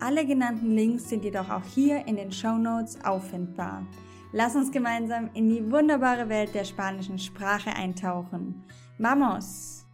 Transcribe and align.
Alle 0.00 0.24
genannten 0.24 0.76
Links 0.76 1.08
sind 1.08 1.24
jedoch 1.24 1.50
auch 1.50 1.64
hier 1.64 2.06
in 2.06 2.14
den 2.14 2.30
Show 2.30 2.56
Notes 2.56 3.04
auffindbar. 3.04 3.84
Lass 4.32 4.54
uns 4.54 4.70
gemeinsam 4.70 5.28
in 5.34 5.48
die 5.48 5.72
wunderbare 5.72 6.28
Welt 6.28 6.54
der 6.54 6.64
spanischen 6.64 7.18
Sprache 7.18 7.70
eintauchen. 7.70 8.64
Vamos! 8.98 9.84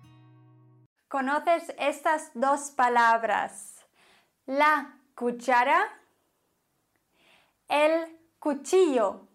¿Conoces 1.09 1.71
estas 1.79 2.31
dos 2.35 2.73
palabras? 2.73 3.87
La 4.47 4.93
cuchara, 5.15 5.89
el 7.69 8.07
cuchillo. 8.41 9.27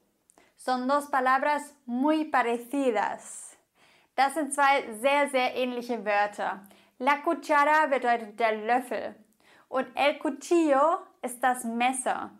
Son 0.56 0.88
dos 0.88 1.08
palabras 1.08 1.74
muy 1.86 2.26
parecidas. 2.26 3.58
Das 4.16 4.36
sind 4.36 4.54
zwei 4.54 4.94
sehr, 5.02 5.30
sehr 5.30 5.56
ähnliche 5.56 6.06
Wörter. 6.06 6.62
La 7.00 7.24
cuchara 7.24 7.88
bedeutet 7.88 8.38
der 8.40 8.58
Löffel 8.58 9.16
und 9.70 9.88
el 9.96 10.20
cuchillo 10.20 10.98
ist 11.22 11.42
das 11.42 11.64
Messer. 11.64 12.32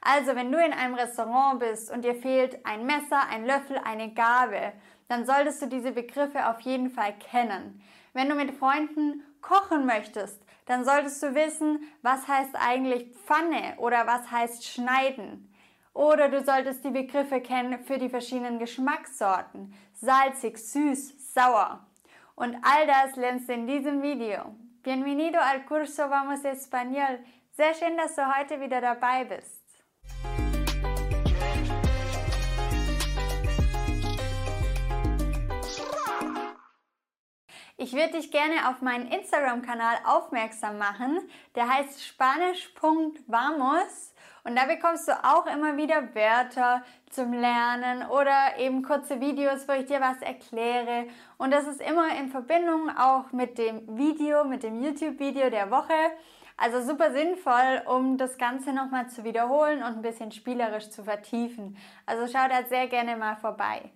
Also, 0.00 0.34
wenn 0.34 0.50
du 0.50 0.58
in 0.58 0.72
einem 0.72 0.94
Restaurant 0.94 1.60
bist 1.60 1.90
und 1.90 2.04
dir 2.04 2.14
fehlt 2.14 2.64
ein 2.64 2.86
Messer, 2.86 3.28
ein 3.28 3.44
Löffel, 3.44 3.78
eine 3.84 4.12
Gabel, 4.12 4.72
dann 5.08 5.26
solltest 5.26 5.60
du 5.60 5.66
diese 5.66 5.92
Begriffe 5.92 6.48
auf 6.48 6.60
jeden 6.60 6.90
Fall 6.90 7.12
kennen. 7.18 7.82
Wenn 8.14 8.28
du 8.28 8.34
mit 8.34 8.56
Freunden 8.56 9.22
kochen 9.42 9.84
möchtest, 9.84 10.42
dann 10.66 10.84
solltest 10.84 11.22
du 11.22 11.34
wissen, 11.34 11.80
was 12.02 12.26
heißt 12.26 12.54
eigentlich 12.54 13.12
Pfanne 13.26 13.74
oder 13.78 14.06
was 14.06 14.30
heißt 14.30 14.66
schneiden. 14.66 15.52
Oder 15.92 16.28
du 16.28 16.42
solltest 16.42 16.84
die 16.84 16.90
Begriffe 16.90 17.40
kennen 17.40 17.78
für 17.80 17.98
die 17.98 18.08
verschiedenen 18.08 18.58
Geschmackssorten. 18.58 19.74
Salzig, 19.92 20.58
süß, 20.58 21.34
sauer. 21.34 21.86
Und 22.36 22.56
all 22.62 22.86
das 22.86 23.16
lernst 23.16 23.48
du 23.48 23.52
in 23.52 23.66
diesem 23.66 24.00
Video. 24.00 24.54
Bienvenido 24.82 25.38
al 25.38 25.66
curso 25.66 26.08
Vamos 26.08 26.42
Español. 26.42 27.22
Sehr 27.52 27.74
schön, 27.74 27.98
dass 27.98 28.16
du 28.16 28.22
heute 28.34 28.60
wieder 28.62 28.80
dabei 28.80 29.26
bist. 29.26 29.60
Ich 37.82 37.94
würde 37.94 38.12
dich 38.12 38.30
gerne 38.30 38.68
auf 38.68 38.82
meinen 38.82 39.10
Instagram-Kanal 39.10 40.00
aufmerksam 40.04 40.76
machen. 40.76 41.18
Der 41.54 41.66
heißt 41.66 42.04
spanisch.vamos 42.04 44.14
und 44.44 44.54
da 44.54 44.66
bekommst 44.66 45.08
du 45.08 45.12
auch 45.24 45.46
immer 45.46 45.78
wieder 45.78 46.14
Wörter 46.14 46.84
zum 47.08 47.32
Lernen 47.32 48.06
oder 48.10 48.58
eben 48.58 48.82
kurze 48.82 49.22
Videos, 49.22 49.66
wo 49.66 49.72
ich 49.72 49.86
dir 49.86 50.02
was 50.02 50.20
erkläre. 50.20 51.06
Und 51.38 51.52
das 51.52 51.66
ist 51.66 51.80
immer 51.80 52.14
in 52.18 52.28
Verbindung 52.28 52.90
auch 52.98 53.32
mit 53.32 53.56
dem 53.56 53.96
Video, 53.96 54.44
mit 54.44 54.62
dem 54.62 54.84
YouTube-Video 54.84 55.48
der 55.48 55.70
Woche. 55.70 55.94
Also 56.58 56.82
super 56.82 57.12
sinnvoll, 57.12 57.80
um 57.86 58.18
das 58.18 58.36
Ganze 58.36 58.74
nochmal 58.74 59.08
zu 59.08 59.24
wiederholen 59.24 59.78
und 59.78 59.96
ein 59.96 60.02
bisschen 60.02 60.32
spielerisch 60.32 60.90
zu 60.90 61.02
vertiefen. 61.02 61.78
Also 62.04 62.26
schau 62.26 62.46
da 62.46 62.62
sehr 62.68 62.88
gerne 62.88 63.16
mal 63.16 63.36
vorbei. 63.36 63.90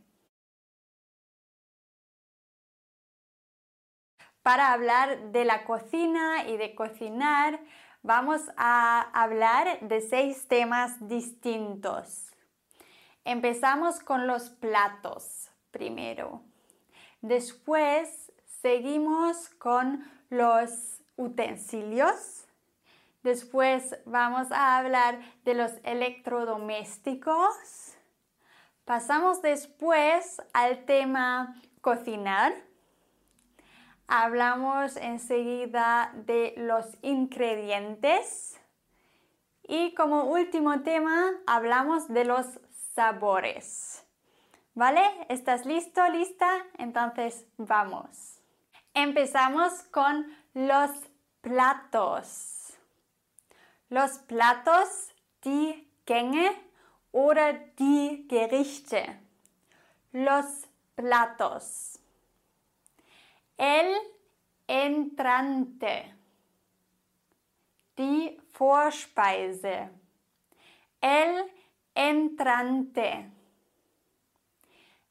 Para 4.44 4.74
hablar 4.74 5.32
de 5.32 5.46
la 5.46 5.64
cocina 5.64 6.46
y 6.46 6.58
de 6.58 6.74
cocinar, 6.74 7.58
vamos 8.02 8.42
a 8.58 9.00
hablar 9.14 9.80
de 9.80 10.02
seis 10.02 10.46
temas 10.48 11.08
distintos. 11.08 12.30
Empezamos 13.24 14.00
con 14.00 14.27
los 14.27 14.50
platos 14.50 15.50
primero. 15.70 16.42
Después 17.22 18.30
seguimos 18.60 19.48
con 19.48 20.05
los 20.28 21.00
utensilios. 21.16 22.44
Después 23.22 23.96
vamos 24.05 24.52
a 24.52 24.76
hablar 24.76 25.20
de 25.46 25.55
los 25.55 25.72
electrodomésticos. 25.84 27.94
Pasamos 28.84 29.40
después 29.40 30.42
al 30.52 30.84
tema 30.84 31.62
cocinar 31.80 32.52
Hablamos 34.07 34.97
enseguida 34.97 36.13
de 36.15 36.55
los 36.57 36.87
ingredientes. 37.03 38.61
Y 39.63 39.95
como 39.95 40.25
último 40.25 40.83
tema, 40.83 41.33
hablamos 41.47 42.09
de 42.09 42.25
los 42.25 42.47
sabores. 42.95 44.05
¿Vale? 44.75 45.03
¿Estás 45.29 45.65
listo, 45.65 46.07
lista? 46.09 46.48
Entonces 46.79 47.47
vamos. 47.57 48.41
Empezamos 48.92 49.73
con 49.85 50.27
los 50.53 50.91
platos. 51.41 52.75
Los 53.89 54.19
platos, 54.19 55.15
die 55.42 55.89
Gänge 56.07 56.53
oder 57.13 57.75
die 57.77 58.27
Gerichte. 58.29 59.21
Los 60.13 60.67
platos. 60.95 61.98
El 63.57 63.95
entrante. 64.67 66.15
Die 67.97 68.41
Vorspeise. 68.59 69.91
El 71.01 71.53
entrante. 71.95 73.31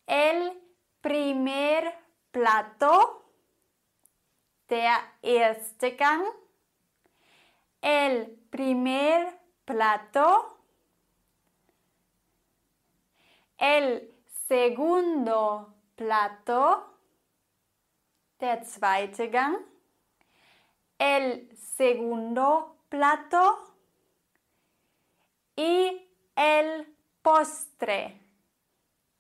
El 0.06 0.62
primer 1.02 1.94
plato. 2.32 3.24
Der 4.68 4.98
erste 5.22 5.92
Gang. 5.92 6.26
El 7.82 8.28
primer 8.50 9.40
plato. 9.66 10.58
El 13.58 14.14
segundo 14.48 15.74
plato 15.96 16.93
der 18.44 18.62
zweite 18.64 19.30
Gang, 19.30 19.56
el 20.98 21.50
segundo 21.56 22.76
plato 22.90 23.58
y 25.56 26.10
el 26.36 26.86
postre, 27.22 28.20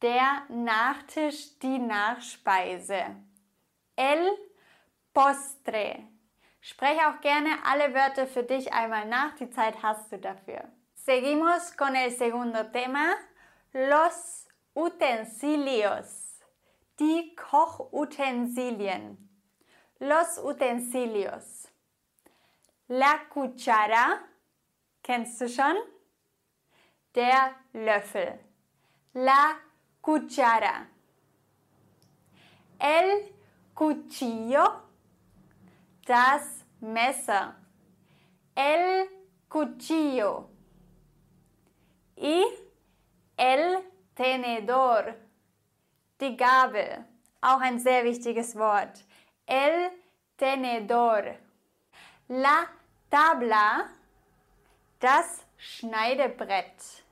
der 0.02 0.46
Nachtisch, 0.50 1.58
die 1.60 1.80
Nachspeise. 1.80 3.16
El 3.96 4.30
postre. 5.14 6.10
Spreche 6.60 7.08
auch 7.08 7.22
gerne 7.22 7.64
alle 7.64 7.94
Wörter 7.94 8.28
für 8.28 8.44
dich 8.44 8.74
einmal 8.74 9.06
nach, 9.06 9.36
die 9.36 9.50
Zeit 9.50 9.82
hast 9.82 10.12
du 10.12 10.18
dafür. 10.18 10.70
Seguimos 10.96 11.78
con 11.78 11.96
el 11.96 12.12
segundo 12.12 12.72
tema, 12.72 13.16
los 13.72 14.48
utensilios. 14.74 16.23
Die 17.00 17.36
Kochutensilien. 17.36 19.18
Los 20.00 20.38
utensilios. 20.38 21.68
La 22.88 23.26
cuchara. 23.30 24.20
Kennst 25.02 25.42
du 25.42 25.50
schon? 25.50 25.76
Der 27.16 27.56
Löffel. 27.74 28.40
La 29.14 29.56
cuchara. 30.02 30.88
El 32.80 33.34
cuchillo. 33.74 34.84
Das 36.06 36.64
Messer. 36.80 37.56
El 38.56 39.10
cuchillo. 39.50 40.50
Y 42.16 42.44
el 43.36 43.84
tenedor 44.14 45.23
die 46.24 46.38
Gabel, 46.38 47.06
auch 47.42 47.60
ein 47.60 47.80
sehr 47.80 48.04
wichtiges 48.06 48.56
Wort. 48.56 49.04
El 49.46 49.92
tenedor. 50.38 51.36
La 52.30 52.68
tabla, 53.10 53.90
das 55.00 55.46
Schneidebrett. 55.58 57.04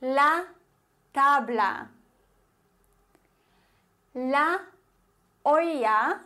La 0.00 0.44
tabla. 1.12 1.88
La 4.14 4.58
olla, 5.44 6.20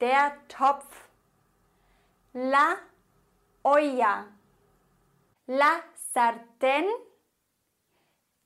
der 0.00 0.32
Topf. 0.48 1.08
La 2.32 2.76
olla. 3.62 4.26
La 5.46 5.82
sartén, 6.12 6.86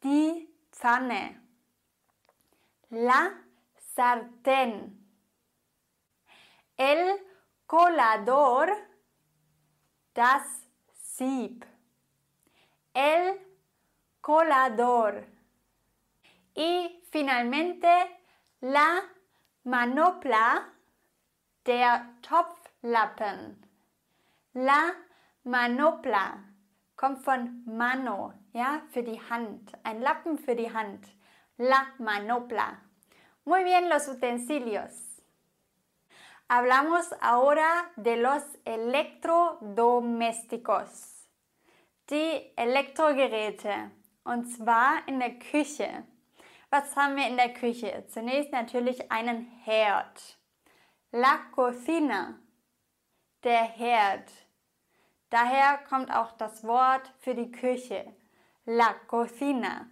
die 0.03 0.49
Pfanne. 0.73 1.50
La 2.91 3.33
sartén. 3.95 4.99
El 6.77 7.21
colador, 7.67 8.69
das 10.13 10.43
Sieb. 10.93 11.65
El 12.93 13.39
colador. 14.21 15.25
Y 16.55 17.05
finalmente 17.13 17.89
la 18.61 19.03
manopla, 19.63 20.73
der 21.65 22.21
Topflappen. 22.23 23.67
La 24.55 24.95
manopla 25.45 26.43
kommt 26.97 27.25
von 27.25 27.63
mano, 27.67 28.35
ja, 28.53 28.83
für 28.91 29.05
die 29.05 29.21
Hand. 29.31 29.73
Ein 29.85 30.01
Lappen 30.01 30.39
für 30.39 30.57
die 30.57 30.73
Hand. 30.73 31.07
La 31.63 31.93
manopla. 31.99 32.81
Muy 33.45 33.65
bien 33.65 33.91
los 33.91 34.09
utensilios. 34.09 34.93
Hablamos 36.49 37.15
ahora 37.21 37.93
de 37.97 38.17
los 38.17 38.43
electrodomésticos, 38.65 41.29
die 42.09 42.55
Elektrogeräte, 42.57 43.91
und 44.25 44.47
zwar 44.47 45.07
in 45.07 45.19
der 45.19 45.39
Küche. 45.39 46.05
Was 46.71 46.97
haben 46.97 47.17
wir 47.17 47.27
in 47.27 47.37
der 47.37 47.53
Küche? 47.53 48.07
Zunächst 48.09 48.53
natürlich 48.53 49.13
einen 49.13 49.45
Herd. 49.63 50.39
La 51.13 51.41
cocina, 51.55 52.41
der 53.45 53.65
Herd. 53.65 54.33
Daher 55.29 55.77
kommt 55.87 56.11
auch 56.11 56.33
das 56.39 56.65
Wort 56.65 57.13
für 57.19 57.35
die 57.35 57.53
Küche. 57.53 58.17
La 58.65 58.95
cocina. 59.09 59.91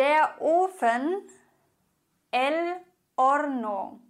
Der 0.00 0.40
Ofen, 0.40 1.28
el 2.30 2.80
horno. 3.18 4.00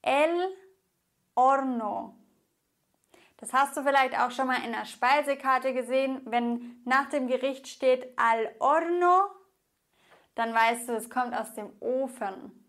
El 0.00 0.56
horno. 1.36 2.14
Das 3.36 3.52
hast 3.52 3.76
du 3.76 3.82
vielleicht 3.82 4.18
auch 4.18 4.30
schon 4.30 4.46
mal 4.46 4.64
in 4.64 4.72
der 4.72 4.86
Speisekarte 4.86 5.74
gesehen. 5.74 6.22
Wenn 6.24 6.80
nach 6.86 7.10
dem 7.10 7.26
Gericht 7.26 7.68
steht 7.68 8.18
al 8.18 8.50
horno, 8.60 9.28
dann 10.36 10.54
weißt 10.54 10.88
du, 10.88 10.94
es 10.94 11.10
kommt 11.10 11.34
aus 11.34 11.52
dem 11.52 11.70
Ofen. 11.80 12.66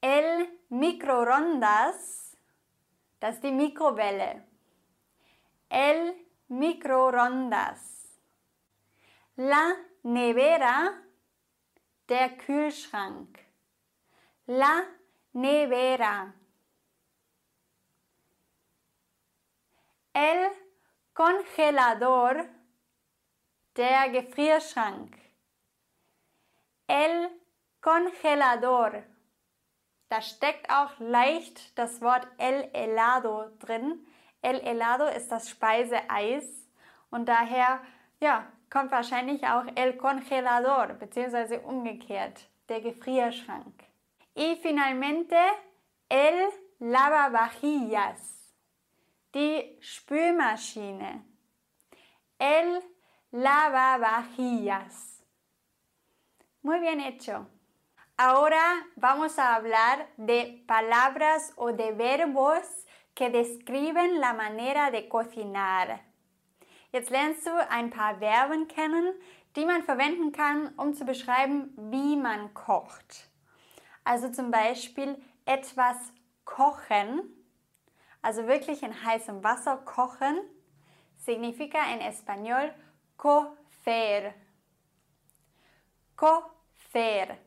El 0.00 0.48
microondas, 0.70 2.34
das 3.20 3.34
ist 3.34 3.44
die 3.44 3.52
Mikrowelle. 3.52 4.46
El 5.68 6.14
microondas. 6.48 8.08
La 9.36 9.74
nevera, 10.08 10.94
der 12.08 12.30
Kühlschrank. 12.38 13.38
La 14.46 14.84
nevera. 15.32 16.32
El 20.14 20.50
congelador, 21.12 22.46
der 23.76 24.08
Gefrierschrank. 24.08 25.14
El 26.86 27.30
congelador. 27.82 29.02
Da 30.08 30.22
steckt 30.22 30.70
auch 30.70 30.98
leicht 30.98 31.78
das 31.78 32.00
Wort 32.00 32.26
el 32.38 32.70
helado 32.72 33.50
drin. 33.58 34.06
El 34.40 34.58
helado 34.62 35.06
ist 35.08 35.30
das 35.30 35.50
Speiseeis 35.50 36.66
und 37.10 37.26
daher 37.26 37.82
ja, 38.20 38.50
kommt 38.70 38.90
wahrscheinlich 38.90 39.46
auch 39.46 39.64
el 39.74 39.96
congelador 39.96 40.94
beziehungsweise 40.98 41.60
umgekehrt, 41.60 42.48
der 42.68 42.80
Gefrierschrank. 42.80 43.84
Y 44.34 44.56
finalmente 44.56 45.36
el 46.08 46.48
lavavajillas 46.78 48.38
die 49.34 49.78
Spülmaschine. 49.80 51.24
El 52.38 52.82
lavavajillas. 53.30 55.22
Muy 56.62 56.80
bien 56.80 57.00
hecho. 57.00 57.46
Ahora 58.16 58.86
vamos 58.96 59.38
a 59.38 59.54
hablar 59.54 60.08
de 60.16 60.64
palabras 60.66 61.52
o 61.56 61.72
de 61.72 61.92
verbos 61.92 62.86
que 63.14 63.30
describen 63.30 64.20
la 64.20 64.32
manera 64.32 64.90
de 64.90 65.08
cocinar. 65.08 66.07
Jetzt 66.92 67.10
lernst 67.10 67.46
du 67.46 67.50
ein 67.70 67.90
paar 67.90 68.18
Verben 68.18 68.68
kennen, 68.68 69.12
die 69.56 69.66
man 69.66 69.82
verwenden 69.82 70.32
kann, 70.32 70.68
um 70.76 70.94
zu 70.94 71.04
beschreiben, 71.04 71.72
wie 71.90 72.16
man 72.16 72.54
kocht. 72.54 73.28
Also 74.04 74.30
zum 74.30 74.50
Beispiel 74.50 75.20
etwas 75.44 75.96
kochen 76.44 77.34
also 78.22 78.46
wirklich 78.46 78.82
in 78.82 79.04
heißem 79.04 79.42
Wasser 79.42 79.76
kochen, 79.78 80.38
significa 81.16 81.78
en 81.90 82.00
español 82.00 82.74
cocer. 83.16 84.34
Cocer. 86.16 87.38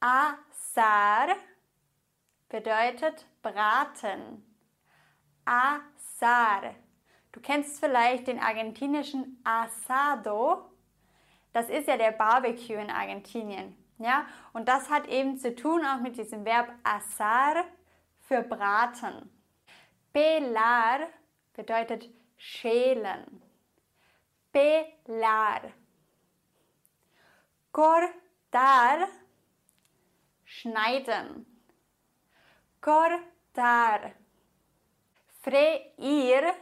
Asar 0.00 1.36
bedeutet 2.48 3.26
braten. 3.42 4.53
Asar. 5.44 6.74
Du 7.32 7.40
kennst 7.40 7.80
vielleicht 7.80 8.28
den 8.28 8.38
argentinischen 8.38 9.40
Asado. 9.44 10.70
Das 11.52 11.68
ist 11.68 11.88
ja 11.88 11.96
der 11.96 12.12
Barbecue 12.12 12.74
in 12.74 12.90
Argentinien. 12.90 13.76
Ja? 13.98 14.26
Und 14.52 14.68
das 14.68 14.88
hat 14.90 15.08
eben 15.08 15.38
zu 15.38 15.54
tun 15.54 15.84
auch 15.84 16.00
mit 16.00 16.16
diesem 16.16 16.44
Verb 16.44 16.72
asar 16.82 17.64
für 18.20 18.42
braten. 18.42 19.30
Pelar 20.12 21.08
bedeutet 21.54 22.08
schälen. 22.36 23.42
Pelar. 24.52 25.62
Cortar 27.72 29.08
schneiden. 30.44 31.46
Cortar. 32.80 34.12
Freír 35.44 36.54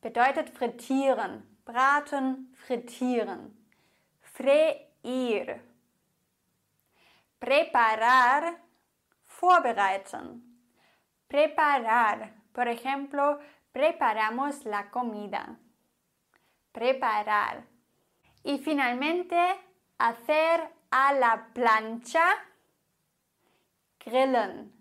bedeutet 0.00 0.50
frittieren. 0.56 1.42
Braten, 1.66 2.54
frittieren. 2.54 3.50
Freír. 4.20 5.60
Preparar, 7.40 8.54
vorbereiten. 9.40 10.42
Preparar. 11.26 12.34
Por 12.52 12.68
ejemplo, 12.68 13.40
preparamos 13.72 14.64
la 14.64 14.90
comida. 14.90 15.56
Preparar. 16.70 17.64
Y 18.44 18.58
finalmente, 18.58 19.36
hacer 19.98 20.70
a 20.92 21.12
la 21.14 21.48
plancha. 21.52 22.26
Grillen. 23.98 24.72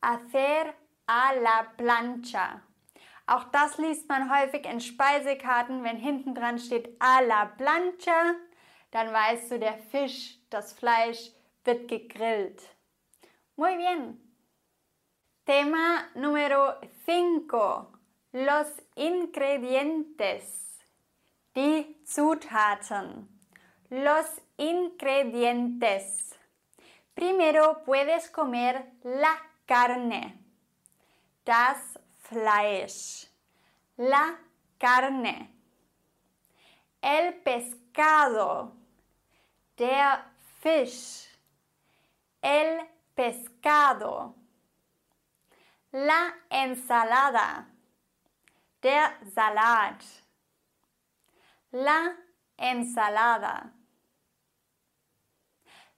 Hacer 0.00 0.81
a 1.06 1.32
la 1.32 1.64
plancha. 1.76 2.62
Auch 3.26 3.44
das 3.44 3.78
liest 3.78 4.08
man 4.08 4.30
häufig 4.30 4.64
in 4.66 4.80
Speisekarten, 4.80 5.84
wenn 5.84 5.96
hinten 5.96 6.34
dran 6.34 6.58
steht 6.58 6.96
a 7.00 7.20
la 7.20 7.46
plancha, 7.46 8.34
dann 8.90 9.12
weißt 9.12 9.52
du, 9.52 9.58
der 9.58 9.78
Fisch, 9.78 10.38
das 10.50 10.72
Fleisch 10.72 11.30
wird 11.64 11.88
gegrillt. 11.88 12.62
Muy 13.56 13.76
bien. 13.76 14.18
Tema 15.44 16.04
número 16.14 16.74
5. 17.04 17.86
Los 18.32 18.68
ingredientes. 18.94 20.78
Die 21.54 22.02
Zutaten. 22.04 23.28
Los 23.90 24.40
ingredientes. 24.56 26.38
Primero 27.14 27.82
puedes 27.84 28.32
comer 28.32 28.86
la 29.02 29.36
carne. 29.66 30.41
Das 31.44 31.98
Fleisch. 32.22 33.26
La 33.96 34.36
carne. 34.78 35.48
El 37.00 37.34
pescado. 37.42 38.72
Der 39.78 40.24
Fisch 40.60 41.32
el 42.42 42.88
pescado, 43.14 44.34
la 45.92 46.34
ensalada, 46.50 47.66
der 48.82 49.12
Salat, 49.32 50.02
la 51.70 52.16
ensalada, 52.56 53.72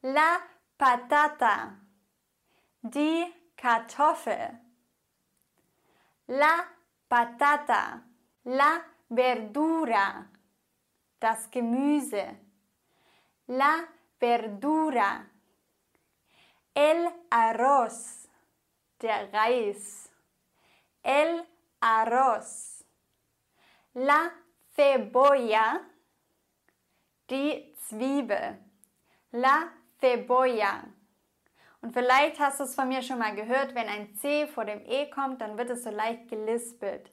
la 0.02 0.40
patata, 0.76 1.78
die 2.82 3.32
Kartoffel. 3.56 4.63
La 6.26 6.66
patata, 7.06 8.02
la 8.44 8.82
verdura, 9.08 10.30
das 11.20 11.48
Gemüse. 11.50 12.40
La 13.46 13.86
verdura. 14.18 15.30
El 16.74 17.08
arroz, 17.30 18.26
der 19.00 19.30
Reis. 19.32 20.08
El 21.02 21.46
arroz. 21.80 22.84
La 23.92 24.32
cebolla, 24.74 25.86
die 27.28 27.74
Zwiebel. 27.86 28.58
La 29.32 29.72
cebolla. 30.00 30.93
Und 31.84 31.92
vielleicht 31.92 32.40
hast 32.40 32.60
du 32.60 32.64
es 32.64 32.74
von 32.74 32.88
mir 32.88 33.02
schon 33.02 33.18
mal 33.18 33.34
gehört, 33.34 33.74
wenn 33.74 33.86
ein 33.88 34.14
C 34.14 34.46
vor 34.46 34.64
dem 34.64 34.80
E 34.86 35.10
kommt, 35.10 35.42
dann 35.42 35.58
wird 35.58 35.68
es 35.68 35.84
so 35.84 35.90
leicht 35.90 36.28
gelispelt. 36.30 37.10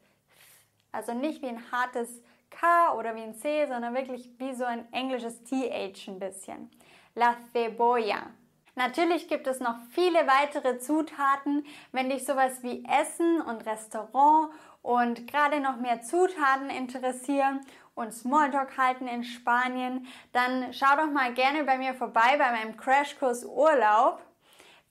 Also 0.94 1.14
nicht 1.14 1.42
wie 1.42 1.50
ein 1.50 1.62
hartes 1.74 2.22
K 2.50 2.94
oder 2.94 3.14
wie 3.14 3.22
ein 3.22 3.36
C, 3.36 3.68
sondern 3.68 3.94
wirklich 3.94 4.30
wie 4.38 4.54
so 4.54 4.64
ein 4.64 4.88
englisches 4.94 5.44
TH 5.44 6.08
ein 6.08 6.20
bisschen. 6.20 6.72
La 7.16 7.36
cebolla. 7.52 8.28
Natürlich 8.76 9.28
gibt 9.28 9.46
es 9.46 9.60
noch 9.60 9.76
viele 9.90 10.26
weitere 10.26 10.80
Zutaten. 10.80 11.66
Wenn 11.92 12.10
dich 12.10 12.24
sowas 12.24 12.64
wie 12.64 12.86
Essen 12.86 13.42
und 13.42 13.66
Restaurant 13.66 14.54
und 14.82 15.28
gerade 15.28 15.60
noch 15.60 15.76
mehr 15.76 16.02
Zutaten 16.02 16.70
interessieren 16.70 17.60
und 17.94 18.14
Smalltalk 18.14 18.78
halten 18.78 19.10
in 19.10 19.26
Spanien, 19.26 20.08
dann 20.32 20.72
schau 20.72 20.96
doch 20.96 21.12
mal 21.12 21.34
gerne 21.34 21.66
bei 21.66 21.78
mir 21.78 21.94
vorbei 21.94 22.38
bei 22.38 22.54
meinem 22.54 22.78
Crashkurs 22.78 23.44
Urlaub. 23.44 24.22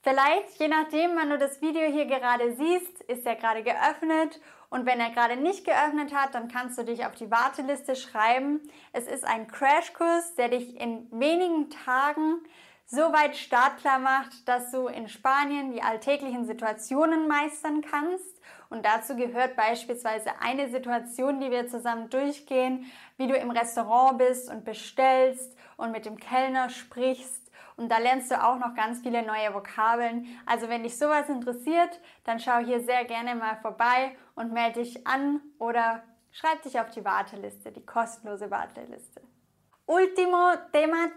Vielleicht, 0.03 0.59
je 0.59 0.67
nachdem, 0.67 1.15
wann 1.15 1.29
du 1.29 1.37
das 1.37 1.61
Video 1.61 1.83
hier 1.83 2.05
gerade 2.05 2.55
siehst, 2.55 3.01
ist 3.01 3.23
er 3.23 3.35
gerade 3.35 3.61
geöffnet 3.61 4.41
und 4.71 4.87
wenn 4.87 4.99
er 4.99 5.11
gerade 5.11 5.35
nicht 5.35 5.63
geöffnet 5.63 6.11
hat, 6.15 6.33
dann 6.33 6.47
kannst 6.47 6.79
du 6.79 6.83
dich 6.83 7.05
auf 7.05 7.13
die 7.13 7.29
Warteliste 7.29 7.95
schreiben. 7.95 8.61
Es 8.93 9.05
ist 9.05 9.23
ein 9.23 9.47
Crashkurs, 9.47 10.33
der 10.33 10.49
dich 10.49 10.79
in 10.81 11.07
wenigen 11.11 11.69
Tagen 11.69 12.41
so 12.87 13.13
weit 13.13 13.37
startklar 13.37 13.99
macht, 13.99 14.47
dass 14.47 14.71
du 14.71 14.87
in 14.87 15.07
Spanien 15.07 15.71
die 15.71 15.83
alltäglichen 15.83 16.47
Situationen 16.47 17.27
meistern 17.27 17.81
kannst. 17.81 18.41
Und 18.69 18.85
dazu 18.85 19.15
gehört 19.15 19.55
beispielsweise 19.55 20.31
eine 20.41 20.69
Situation, 20.69 21.39
die 21.39 21.51
wir 21.51 21.67
zusammen 21.67 22.09
durchgehen, 22.09 22.91
wie 23.17 23.27
du 23.27 23.35
im 23.35 23.51
Restaurant 23.51 24.17
bist 24.17 24.49
und 24.49 24.65
bestellst 24.65 25.55
und 25.81 25.91
mit 25.91 26.05
dem 26.05 26.17
Kellner 26.17 26.69
sprichst 26.69 27.41
und 27.75 27.89
da 27.89 27.97
lernst 27.97 28.29
du 28.29 28.41
auch 28.41 28.59
noch 28.59 28.75
ganz 28.75 28.99
viele 28.99 29.23
neue 29.25 29.53
Vokabeln. 29.55 30.27
Also 30.45 30.69
wenn 30.69 30.83
dich 30.83 30.97
sowas 30.97 31.29
interessiert, 31.29 31.99
dann 32.23 32.39
schau 32.39 32.59
hier 32.59 32.79
sehr 32.79 33.05
gerne 33.05 33.33
mal 33.33 33.57
vorbei 33.57 34.15
und 34.35 34.53
melde 34.53 34.81
dich 34.81 35.07
an 35.07 35.41
oder 35.57 36.03
schreib 36.31 36.61
dich 36.61 36.79
auf 36.79 36.91
die 36.91 37.03
Warteliste, 37.03 37.71
die 37.71 37.83
kostenlose 37.83 38.51
Warteliste. 38.51 39.21
Último 39.87 40.53
tema, 40.71 41.09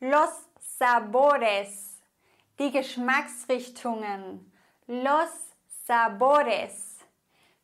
los 0.00 0.48
sabores, 0.58 2.00
die 2.58 2.70
Geschmacksrichtungen. 2.70 4.50
Los 4.86 5.52
sabores. 5.86 6.98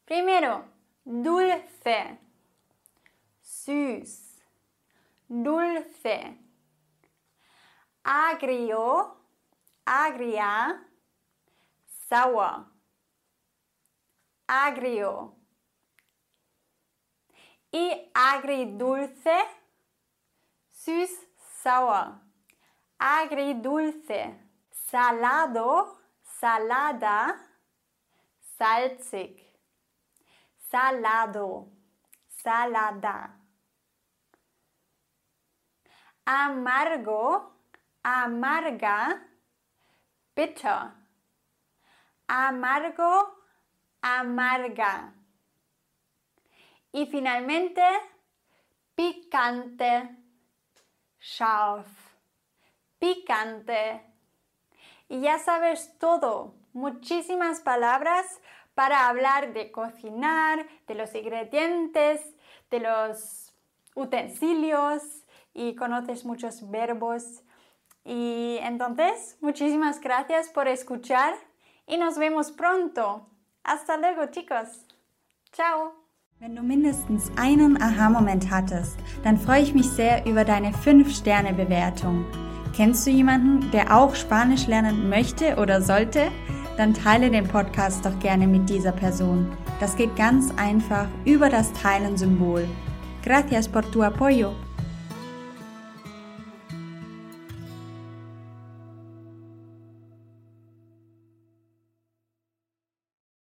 Primero, 0.06 0.64
dulce, 1.04 2.18
süß, 3.42 4.27
dulce. 5.28 6.38
Agrio, 8.02 9.16
agria, 9.84 10.82
sour, 12.08 12.66
agrio. 14.46 15.36
Y 17.70 18.10
agridulce, 18.14 19.44
süß, 20.70 21.10
sauer. 21.62 22.14
Agridulce, 22.98 24.40
salado, 24.70 25.98
salada, 26.22 27.36
salzig. 28.56 29.44
Salado, 30.70 31.70
salada. 32.42 33.47
Amargo, 36.30 37.54
amarga, 38.02 39.26
bitter. 40.36 40.92
Amargo, 42.26 43.44
amarga. 44.02 45.14
Y 46.92 47.06
finalmente, 47.06 47.82
picante, 48.94 50.18
scharf. 51.18 51.88
Picante. 52.98 54.04
Y 55.08 55.22
ya 55.22 55.38
sabes 55.38 55.98
todo, 55.98 56.56
muchísimas 56.74 57.60
palabras 57.60 58.26
para 58.74 59.08
hablar 59.08 59.54
de 59.54 59.72
cocinar, 59.72 60.68
de 60.86 60.94
los 60.94 61.14
ingredientes, 61.14 62.20
de 62.70 62.80
los 62.80 63.54
utensilios 63.94 65.17
y 65.58 65.74
conoces 65.74 66.24
muchos 66.24 66.70
verbos 66.70 67.42
Y 68.08 68.58
entonces, 68.62 69.36
muchísimas 69.42 70.00
gracias 70.00 70.48
por 70.48 70.66
escuchar 70.66 71.34
y 71.86 71.98
nos 71.98 72.16
vemos 72.16 72.50
pronto. 72.52 73.26
Hasta 73.64 73.98
luego, 73.98 74.30
chicos. 74.30 74.86
Ciao. 75.52 75.92
Wenn 76.40 76.54
du 76.54 76.62
mindestens 76.62 77.30
einen 77.36 77.76
Aha-Moment 77.82 78.50
hattest, 78.50 78.96
dann 79.24 79.36
freue 79.36 79.60
ich 79.60 79.74
mich 79.74 79.90
sehr 79.90 80.24
über 80.24 80.44
deine 80.44 80.70
5-Sterne-Bewertung. 80.70 82.24
Kennst 82.74 83.06
du 83.06 83.10
jemanden, 83.10 83.70
der 83.72 83.94
auch 83.94 84.14
Spanisch 84.14 84.66
lernen 84.68 85.10
möchte 85.10 85.56
oder 85.56 85.82
sollte? 85.82 86.30
Dann 86.78 86.94
teile 86.94 87.30
den 87.30 87.46
Podcast 87.46 88.06
doch 88.06 88.18
gerne 88.20 88.46
mit 88.46 88.70
dieser 88.70 88.92
Person. 88.92 89.52
Das 89.80 89.96
geht 89.96 90.16
ganz 90.16 90.50
einfach 90.56 91.08
über 91.26 91.50
das 91.50 91.72
Teilen-Symbol. 91.74 92.66
Gracias 93.22 93.68
por 93.68 93.82
tu 93.90 94.02
apoyo. 94.02 94.54